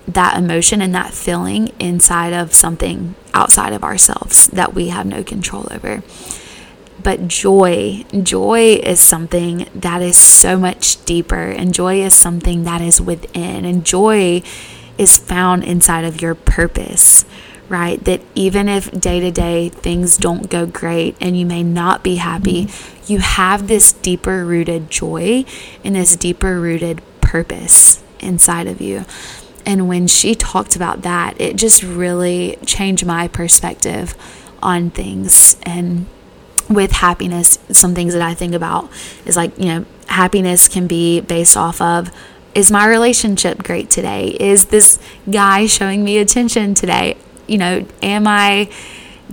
that 0.06 0.36
emotion 0.36 0.82
and 0.82 0.94
that 0.94 1.14
feeling 1.14 1.68
inside 1.78 2.32
of 2.32 2.54
something 2.54 3.14
outside 3.32 3.72
of 3.72 3.82
ourselves 3.82 4.46
that 4.48 4.74
we 4.74 4.88
have 4.88 5.06
no 5.06 5.22
control 5.22 5.66
over. 5.70 6.02
But 7.02 7.28
joy, 7.28 8.04
joy 8.22 8.80
is 8.82 9.00
something 9.00 9.68
that 9.74 10.00
is 10.00 10.16
so 10.16 10.58
much 10.58 11.04
deeper, 11.04 11.50
and 11.50 11.74
joy 11.74 12.00
is 12.00 12.14
something 12.14 12.64
that 12.64 12.80
is 12.80 13.00
within, 13.00 13.64
and 13.64 13.84
joy 13.84 14.42
is 14.96 15.18
found 15.18 15.64
inside 15.64 16.04
of 16.04 16.22
your 16.22 16.34
purpose, 16.34 17.26
right? 17.68 18.02
That 18.04 18.22
even 18.34 18.68
if 18.68 18.90
day 18.90 19.20
to 19.20 19.30
day 19.30 19.68
things 19.68 20.16
don't 20.16 20.48
go 20.48 20.66
great 20.66 21.16
and 21.20 21.36
you 21.38 21.44
may 21.44 21.62
not 21.62 22.02
be 22.02 22.16
happy, 22.16 22.68
you 23.06 23.18
have 23.18 23.68
this 23.68 23.92
deeper 23.92 24.44
rooted 24.44 24.90
joy 24.90 25.44
and 25.82 25.94
this 25.94 26.16
deeper 26.16 26.60
rooted 26.60 27.02
purpose 27.20 28.02
inside 28.20 28.66
of 28.66 28.80
you. 28.80 29.04
And 29.66 29.88
when 29.88 30.06
she 30.06 30.34
talked 30.34 30.76
about 30.76 31.02
that, 31.02 31.40
it 31.40 31.56
just 31.56 31.82
really 31.82 32.58
changed 32.66 33.06
my 33.06 33.28
perspective 33.28 34.14
on 34.62 34.90
things 34.90 35.56
and 35.62 36.06
with 36.68 36.92
happiness, 36.92 37.58
some 37.70 37.94
things 37.94 38.14
that 38.14 38.22
I 38.22 38.34
think 38.34 38.54
about 38.54 38.90
is 39.26 39.36
like, 39.36 39.58
you 39.58 39.66
know, 39.66 39.84
happiness 40.06 40.68
can 40.68 40.86
be 40.86 41.20
based 41.20 41.56
off 41.56 41.80
of 41.80 42.10
is 42.54 42.70
my 42.70 42.86
relationship 42.86 43.62
great 43.62 43.90
today? 43.90 44.28
Is 44.28 44.66
this 44.66 44.98
guy 45.30 45.66
showing 45.66 46.04
me 46.04 46.18
attention 46.18 46.74
today? 46.74 47.16
You 47.46 47.58
know, 47.58 47.86
am 48.02 48.26
I 48.26 48.70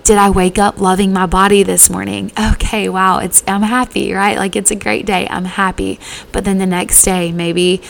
did 0.04 0.18
I 0.18 0.30
wake 0.30 0.58
up 0.58 0.80
loving 0.80 1.14
my 1.14 1.28
body 1.28 1.64
this 1.64 1.90
morning? 1.90 2.32
Okay, 2.54 2.90
wow, 2.90 3.20
it's 3.20 3.44
I'm 3.48 3.62
happy, 3.62 4.14
right? 4.14 4.38
Like 4.38 4.56
it's 4.56 4.72
a 4.72 4.76
great 4.76 5.06
day. 5.06 5.28
I'm 5.30 5.46
happy. 5.46 6.00
But 6.32 6.46
then 6.46 6.58
the 6.58 6.66
next 6.66 7.04
day, 7.04 7.32
maybe 7.32 7.82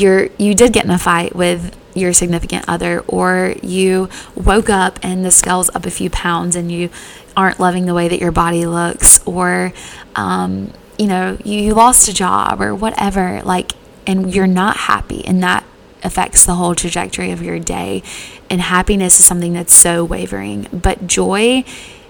you're 0.00 0.28
you 0.38 0.54
did 0.54 0.72
get 0.72 0.84
in 0.84 0.90
a 0.90 0.98
fight 0.98 1.34
with 1.34 1.76
your 1.94 2.12
significant 2.12 2.64
other 2.68 3.00
or 3.08 3.54
you 3.62 4.08
woke 4.34 4.68
up 4.68 4.98
and 5.02 5.24
the 5.24 5.30
scale's 5.30 5.70
up 5.74 5.86
a 5.86 5.90
few 5.90 6.10
pounds 6.10 6.54
and 6.54 6.70
you 6.70 6.90
aren't 7.36 7.58
loving 7.58 7.86
the 7.86 7.94
way 7.94 8.06
that 8.06 8.20
your 8.20 8.32
body 8.32 8.66
looks 8.66 9.18
or 9.26 9.72
um, 10.14 10.72
you 10.98 11.06
know 11.06 11.38
you, 11.44 11.60
you 11.60 11.74
lost 11.74 12.08
a 12.08 12.14
job 12.14 12.60
or 12.60 12.74
whatever 12.74 13.40
like 13.44 13.72
and 14.06 14.34
you're 14.34 14.46
not 14.46 14.76
happy 14.76 15.24
and 15.26 15.42
that 15.42 15.64
affects 16.04 16.44
the 16.44 16.54
whole 16.54 16.74
trajectory 16.74 17.32
of 17.32 17.42
your 17.42 17.58
day. 17.58 18.02
And 18.48 18.60
happiness 18.60 19.18
is 19.18 19.26
something 19.26 19.52
that's 19.52 19.74
so 19.74 20.04
wavering 20.04 20.68
but 20.72 21.06
joy 21.06 21.64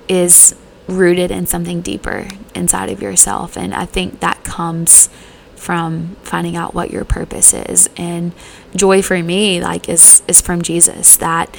is 0.08 0.54
rooted 0.86 1.30
in 1.30 1.46
something 1.46 1.80
deeper 1.80 2.28
inside 2.54 2.90
of 2.90 3.00
yourself. 3.02 3.56
And 3.56 3.74
i 3.74 3.86
think 3.86 4.20
that 4.20 4.44
comes 4.44 5.08
from 5.56 6.16
finding 6.22 6.56
out 6.56 6.74
what 6.74 6.90
your 6.90 7.04
purpose 7.04 7.52
is. 7.54 7.88
And 7.96 8.32
joy 8.74 9.02
for 9.02 9.22
me 9.22 9.60
like 9.60 9.88
is 9.88 10.22
is 10.28 10.40
from 10.40 10.62
Jesus 10.62 11.16
that 11.16 11.56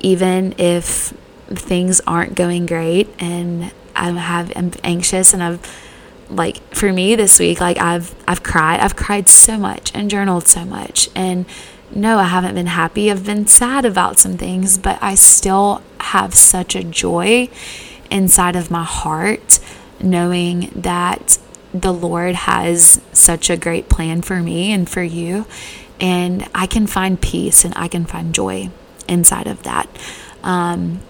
even 0.00 0.54
if 0.58 1.14
things 1.46 2.00
aren't 2.06 2.34
going 2.34 2.66
great 2.66 3.08
and 3.18 3.72
I 3.96 4.10
have 4.10 4.52
I'm 4.54 4.72
anxious 4.84 5.32
and 5.32 5.42
I've 5.42 5.84
like 6.30 6.58
for 6.74 6.92
me 6.92 7.16
this 7.16 7.40
week 7.40 7.60
like 7.60 7.78
I've 7.78 8.14
I've 8.28 8.42
cried. 8.42 8.80
I've 8.80 8.96
cried 8.96 9.28
so 9.28 9.56
much 9.56 9.90
and 9.94 10.10
journaled 10.10 10.46
so 10.46 10.64
much. 10.64 11.08
And 11.14 11.46
no 11.90 12.18
I 12.18 12.24
haven't 12.24 12.54
been 12.54 12.66
happy. 12.66 13.10
I've 13.10 13.24
been 13.24 13.46
sad 13.46 13.84
about 13.84 14.18
some 14.18 14.36
things 14.36 14.76
but 14.76 15.02
I 15.02 15.14
still 15.14 15.82
have 16.00 16.34
such 16.34 16.76
a 16.76 16.84
joy 16.84 17.48
inside 18.10 18.56
of 18.56 18.70
my 18.70 18.84
heart 18.84 19.58
knowing 20.00 20.70
that 20.74 21.38
the 21.72 21.92
Lord 21.92 22.34
has 22.34 23.00
such 23.12 23.50
a 23.50 23.56
great 23.56 23.88
plan 23.88 24.22
for 24.22 24.40
me 24.40 24.72
and 24.72 24.88
for 24.88 25.02
you. 25.02 25.46
And 26.00 26.48
I 26.54 26.66
can 26.66 26.86
find 26.86 27.20
peace 27.20 27.64
and 27.64 27.74
I 27.76 27.88
can 27.88 28.06
find 28.06 28.34
joy 28.34 28.70
inside 29.08 29.46
of 29.46 29.62
that. 29.64 29.88
Um, 30.42 31.00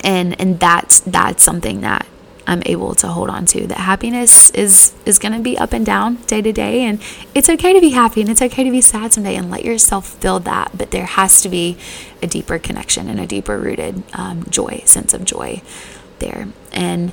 and 0.00 0.40
and 0.40 0.60
that's 0.60 1.00
that's 1.00 1.42
something 1.42 1.80
that 1.80 2.06
I'm 2.46 2.62
able 2.66 2.94
to 2.96 3.08
hold 3.08 3.28
on 3.30 3.46
to. 3.46 3.66
That 3.66 3.78
happiness 3.78 4.50
is 4.50 4.94
is 5.04 5.18
going 5.18 5.32
to 5.32 5.40
be 5.40 5.58
up 5.58 5.72
and 5.72 5.84
down 5.84 6.16
day 6.26 6.40
to 6.40 6.52
day, 6.52 6.82
and 6.82 7.00
it's 7.34 7.48
okay 7.48 7.72
to 7.72 7.80
be 7.80 7.90
happy 7.90 8.20
and 8.20 8.30
it's 8.30 8.42
okay 8.42 8.64
to 8.64 8.70
be 8.70 8.80
sad 8.80 9.12
someday, 9.12 9.36
and 9.36 9.50
let 9.50 9.64
yourself 9.64 10.08
feel 10.14 10.40
that. 10.40 10.76
But 10.76 10.90
there 10.90 11.06
has 11.06 11.40
to 11.42 11.48
be 11.48 11.76
a 12.22 12.26
deeper 12.26 12.58
connection 12.58 13.08
and 13.08 13.20
a 13.20 13.26
deeper 13.26 13.58
rooted 13.58 14.02
um, 14.14 14.44
joy, 14.48 14.82
sense 14.84 15.12
of 15.14 15.24
joy 15.24 15.62
there. 16.20 16.48
And 16.72 17.12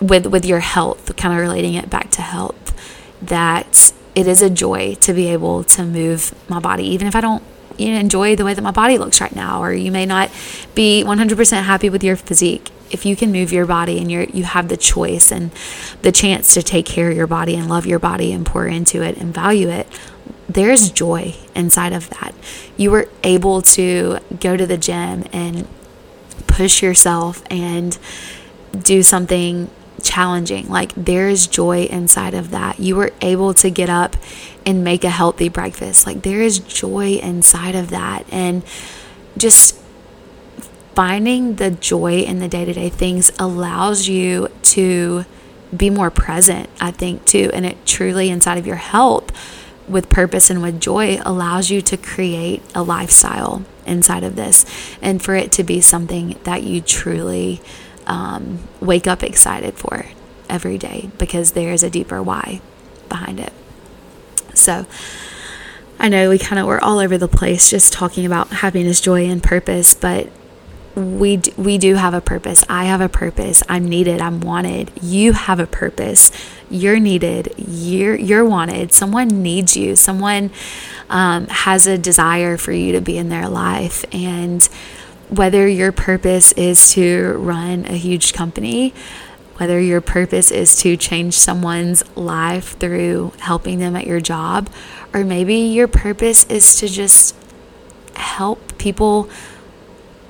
with 0.00 0.26
with 0.26 0.44
your 0.44 0.60
health, 0.60 1.14
kind 1.16 1.34
of 1.34 1.40
relating 1.40 1.74
it 1.74 1.90
back 1.90 2.10
to 2.12 2.22
health, 2.22 2.74
that 3.22 3.92
it 4.14 4.26
is 4.26 4.42
a 4.42 4.50
joy 4.50 4.94
to 4.94 5.12
be 5.12 5.28
able 5.28 5.64
to 5.64 5.84
move 5.84 6.34
my 6.48 6.58
body, 6.58 6.84
even 6.86 7.06
if 7.06 7.14
I 7.14 7.20
don't 7.20 7.42
you 7.76 7.92
know, 7.92 7.98
enjoy 7.98 8.34
the 8.36 8.44
way 8.44 8.54
that 8.54 8.62
my 8.62 8.70
body 8.70 8.98
looks 8.98 9.20
right 9.20 9.34
now, 9.34 9.62
or 9.62 9.72
you 9.72 9.92
may 9.92 10.06
not 10.06 10.30
be 10.74 11.04
100% 11.04 11.62
happy 11.62 11.90
with 11.90 12.02
your 12.02 12.16
physique. 12.16 12.70
If 12.90 13.04
you 13.04 13.16
can 13.16 13.32
move 13.32 13.52
your 13.52 13.66
body 13.66 13.98
and 13.98 14.10
you're 14.10 14.24
you 14.24 14.44
have 14.44 14.68
the 14.68 14.76
choice 14.76 15.32
and 15.32 15.50
the 16.02 16.12
chance 16.12 16.54
to 16.54 16.62
take 16.62 16.86
care 16.86 17.10
of 17.10 17.16
your 17.16 17.26
body 17.26 17.56
and 17.56 17.68
love 17.68 17.84
your 17.84 17.98
body 17.98 18.32
and 18.32 18.46
pour 18.46 18.66
into 18.66 19.02
it 19.02 19.16
and 19.16 19.34
value 19.34 19.68
it, 19.68 19.88
there's 20.48 20.90
joy 20.90 21.34
inside 21.54 21.92
of 21.92 22.08
that. 22.10 22.32
You 22.76 22.92
were 22.92 23.08
able 23.24 23.60
to 23.62 24.18
go 24.38 24.56
to 24.56 24.66
the 24.66 24.78
gym 24.78 25.24
and 25.32 25.66
push 26.46 26.80
yourself 26.82 27.42
and 27.50 27.98
do 28.82 29.02
something 29.02 29.68
challenging. 30.02 30.68
Like 30.68 30.92
there's 30.94 31.46
joy 31.46 31.84
inside 31.84 32.34
of 32.34 32.50
that. 32.50 32.80
You 32.80 32.96
were 32.96 33.12
able 33.20 33.54
to 33.54 33.70
get 33.70 33.88
up 33.88 34.16
and 34.64 34.84
make 34.84 35.04
a 35.04 35.10
healthy 35.10 35.48
breakfast. 35.48 36.06
Like 36.06 36.22
there 36.22 36.42
is 36.42 36.58
joy 36.58 37.18
inside 37.22 37.74
of 37.74 37.90
that. 37.90 38.26
And 38.30 38.62
just 39.36 39.78
finding 40.94 41.56
the 41.56 41.70
joy 41.70 42.20
in 42.20 42.38
the 42.38 42.48
day 42.48 42.64
to 42.64 42.72
day 42.72 42.88
things 42.88 43.30
allows 43.38 44.08
you 44.08 44.48
to 44.62 45.24
be 45.76 45.90
more 45.90 46.10
present, 46.10 46.70
I 46.80 46.90
think, 46.90 47.24
too. 47.24 47.50
And 47.52 47.66
it 47.66 47.84
truly, 47.84 48.30
inside 48.30 48.58
of 48.58 48.66
your 48.66 48.76
health, 48.76 49.30
with 49.88 50.08
purpose 50.08 50.50
and 50.50 50.62
with 50.62 50.80
joy, 50.80 51.18
allows 51.24 51.70
you 51.70 51.80
to 51.82 51.96
create 51.96 52.62
a 52.74 52.82
lifestyle 52.82 53.64
inside 53.84 54.24
of 54.24 54.36
this 54.36 54.64
and 55.00 55.22
for 55.22 55.34
it 55.34 55.52
to 55.52 55.62
be 55.62 55.80
something 55.80 56.38
that 56.44 56.62
you 56.62 56.80
truly 56.80 57.60
um, 58.06 58.60
wake 58.80 59.06
up 59.06 59.22
excited 59.22 59.74
for 59.74 60.06
every 60.48 60.78
day 60.78 61.10
because 61.18 61.52
there's 61.52 61.82
a 61.82 61.90
deeper 61.90 62.22
why 62.22 62.60
behind 63.08 63.40
it. 63.40 63.52
So, 64.54 64.86
I 65.98 66.08
know 66.08 66.28
we 66.30 66.38
kind 66.38 66.58
of 66.58 66.66
were 66.66 66.82
all 66.82 66.98
over 66.98 67.16
the 67.18 67.28
place 67.28 67.70
just 67.70 67.92
talking 67.92 68.26
about 68.26 68.48
happiness, 68.48 69.00
joy, 69.00 69.26
and 69.26 69.42
purpose, 69.42 69.94
but 69.94 70.30
we 70.94 71.42
we 71.56 71.76
do 71.76 71.94
have 71.94 72.14
a 72.14 72.20
purpose. 72.20 72.64
I 72.68 72.84
have 72.84 73.00
a 73.00 73.08
purpose. 73.08 73.62
I'm 73.68 73.86
needed. 73.86 74.20
I'm 74.20 74.40
wanted. 74.40 74.90
You 75.02 75.32
have 75.32 75.60
a 75.60 75.66
purpose. 75.66 76.30
You're 76.70 76.98
needed. 76.98 77.54
You're 77.58 78.16
you're 78.16 78.44
wanted. 78.44 78.92
Someone 78.92 79.42
needs 79.42 79.76
you. 79.76 79.94
Someone 79.94 80.50
um, 81.10 81.46
has 81.48 81.86
a 81.86 81.98
desire 81.98 82.56
for 82.56 82.72
you 82.72 82.92
to 82.92 83.00
be 83.00 83.18
in 83.18 83.28
their 83.28 83.48
life, 83.48 84.04
and 84.12 84.66
whether 85.28 85.66
your 85.66 85.92
purpose 85.92 86.52
is 86.52 86.92
to 86.92 87.34
run 87.38 87.84
a 87.86 87.96
huge 87.96 88.32
company, 88.32 88.94
whether 89.56 89.80
your 89.80 90.00
purpose 90.00 90.50
is 90.50 90.76
to 90.76 90.96
change 90.96 91.36
someone's 91.36 92.04
life 92.16 92.78
through 92.78 93.32
helping 93.40 93.78
them 93.78 93.96
at 93.96 94.06
your 94.06 94.20
job, 94.20 94.68
or 95.12 95.24
maybe 95.24 95.54
your 95.54 95.88
purpose 95.88 96.44
is 96.46 96.76
to 96.76 96.88
just 96.88 97.34
help 98.14 98.78
people 98.78 99.24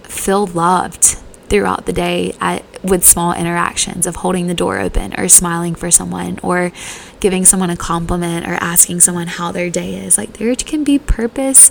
feel 0.05 0.47
loved 0.47 1.17
throughout 1.49 1.87
the 1.87 1.93
day 1.93 2.35
at, 2.41 2.65
with 2.83 3.05
small 3.05 3.33
interactions 3.33 4.07
of 4.07 4.17
holding 4.17 4.47
the 4.47 4.55
door 4.55 4.81
open 4.81 5.15
or 5.19 5.29
smiling 5.29 5.75
for 5.75 5.91
someone 5.91 6.39
or 6.43 6.73
giving 7.21 7.45
someone 7.45 7.71
a 7.71 7.77
compliment 7.77 8.47
or 8.47 8.55
asking 8.55 9.01
someone 9.01 9.27
how 9.27 9.53
their 9.53 9.71
day 9.71 9.95
is. 9.95 10.19
Like 10.19 10.35
there 10.35 10.55
can 10.57 10.83
be 10.83 10.99
purpose 10.99 11.71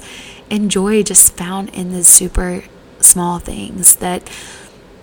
and 0.49 0.71
joy 0.71 1.03
just 1.03 1.35
found 1.35 1.69
in 1.69 1.91
the 1.91 2.03
super 2.03 2.63
small 3.05 3.39
things 3.39 3.95
that 3.97 4.29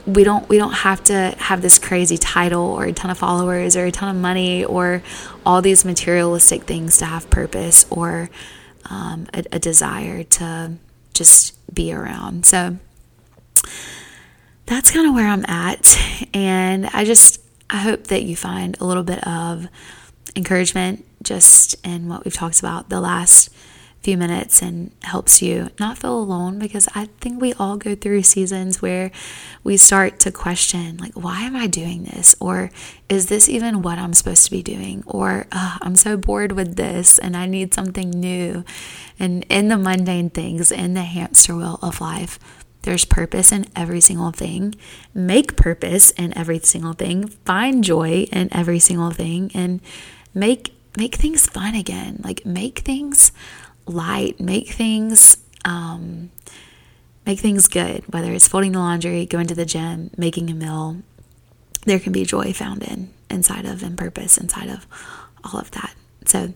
we 0.07 0.25
don't 0.25 0.49
we 0.49 0.59
don't 0.59 0.73
have 0.73 1.03
to 1.05 1.35
have 1.39 1.63
this 1.63 1.79
crazy 1.79 2.19
title 2.19 2.65
or 2.65 2.85
a 2.85 2.93
ton 2.93 3.11
of 3.11 3.19
followers 3.19 3.77
or 3.77 3.87
a 3.87 3.93
ton 3.93 4.15
of 4.15 4.21
money 4.21 4.65
or 4.65 5.03
all 5.47 5.63
these 5.63 5.85
materialistic 5.85 6.65
things 6.65 6.99
to 6.99 7.05
have 7.05 7.31
purpose 7.31 7.87
or 7.89 8.29
um, 8.91 9.29
a, 9.33 9.45
a 9.53 9.59
desire 9.59 10.25
to 10.25 10.73
just 11.15 11.57
be 11.73 11.93
around. 11.93 12.45
So 12.45 12.79
that's 14.67 14.91
kind 14.91 15.09
of 15.09 15.15
where 15.15 15.29
i'm 15.29 15.45
at. 15.47 15.97
And 16.35 16.87
i 16.93 17.05
just 17.05 17.41
i 17.71 17.79
hope 17.79 18.09
that 18.09 18.23
you 18.23 18.35
find 18.35 18.77
a 18.81 18.85
little 18.85 19.05
bit 19.05 19.25
of 19.27 19.69
encouragement 20.35 21.05
just 21.23 21.75
in 21.87 22.09
what 22.09 22.25
we've 22.25 22.35
talked 22.35 22.59
about 22.59 22.89
the 22.89 23.01
last 23.01 23.51
few 24.03 24.17
minutes 24.17 24.61
and 24.63 24.91
helps 25.03 25.41
you 25.41 25.71
not 25.79 25.97
feel 25.97 26.19
alone 26.19 26.59
because 26.59 26.89
I 26.95 27.07
think 27.21 27.41
we 27.41 27.53
all 27.55 27.77
go 27.77 27.95
through 27.95 28.25
seasons 28.25 28.83
where 28.83 29.13
we 29.63 29.77
start 29.77 30.19
to 30.21 30.33
question, 30.33 30.97
like, 30.97 31.13
why 31.15 31.43
am 31.43 31.55
I 31.55 31.69
doing 31.69 32.05
this? 32.05 32.35
Or 32.41 32.71
is 33.09 33.27
this 33.27 33.49
even 33.49 33.81
what 33.81 33.99
I'm 33.99 34.13
supposed 34.13 34.45
to 34.47 34.51
be 34.51 34.63
doing? 34.63 35.05
Or 35.07 35.47
ah, 35.53 35.79
I'm 35.83 35.95
so 35.95 36.17
bored 36.17 36.53
with 36.53 36.75
this 36.77 37.19
and 37.19 37.37
I 37.37 37.47
need 37.47 37.73
something 37.75 38.11
new. 38.11 38.65
And 39.19 39.45
in 39.49 39.69
the 39.69 39.79
mundane 39.79 40.31
things, 40.31 40.73
in 40.73 40.95
the 40.95 41.03
hamster 41.03 41.55
wheel 41.55 41.79
of 41.81 42.01
life, 42.01 42.41
there's 42.83 43.05
purpose 43.05 43.53
in 43.53 43.67
every 43.77 44.01
single 44.01 44.33
thing. 44.33 44.75
Make 45.15 45.57
purpose 45.57 46.11
in 46.13 46.37
every 46.37 46.59
single 46.59 46.95
thing. 46.95 47.29
Find 47.29 47.85
joy 47.85 48.27
in 48.33 48.49
every 48.53 48.81
single 48.81 49.13
thing 49.13 49.53
and 49.55 49.81
make 50.35 50.75
make 50.97 51.15
things 51.15 51.47
fun 51.47 51.75
again. 51.75 52.21
Like 52.25 52.45
make 52.45 52.81
things 52.81 53.33
light, 53.87 54.41
make 54.41 54.69
things 54.69 55.37
um, 55.65 56.31
make 57.27 57.41
things 57.41 57.69
good, 57.69 58.05
whether 58.13 58.33
it's 58.33 58.49
folding 58.49 58.73
the 58.73 58.79
laundry, 58.79 59.27
going 59.27 59.47
to 59.47 59.55
the 59.55 59.65
gym, 59.65 60.11
making 60.17 60.51
a 60.51 60.55
meal. 60.55 60.97
There 61.85 61.99
can 61.99 62.13
be 62.13 62.25
joy 62.25 62.53
found 62.53 62.83
in 62.83 63.13
inside 63.31 63.65
of 63.65 63.83
and 63.83 63.97
purpose 63.97 64.39
inside 64.39 64.69
of 64.69 64.87
all 65.45 65.59
of 65.59 65.71
that. 65.73 65.95
So 66.27 66.53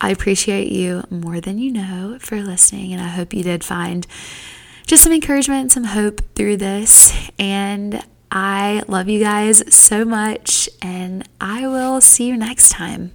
I 0.00 0.10
appreciate 0.10 0.70
you 0.70 1.04
more 1.10 1.40
than 1.40 1.58
you 1.58 1.72
know 1.72 2.18
for 2.20 2.40
listening, 2.40 2.92
and 2.92 3.02
I 3.02 3.08
hope 3.08 3.32
you 3.32 3.42
did 3.42 3.64
find 3.64 4.06
just 4.86 5.02
some 5.02 5.12
encouragement, 5.12 5.72
some 5.72 5.84
hope 5.84 6.20
through 6.34 6.58
this. 6.58 7.12
And 7.38 8.02
I 8.30 8.82
love 8.88 9.08
you 9.08 9.20
guys 9.20 9.62
so 9.74 10.04
much, 10.04 10.68
and 10.80 11.28
I 11.40 11.66
will 11.66 12.00
see 12.00 12.28
you 12.28 12.36
next 12.36 12.70
time. 12.70 13.12